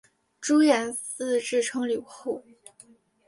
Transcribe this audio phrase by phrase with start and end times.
[0.39, 2.43] 朱延嗣自称留后。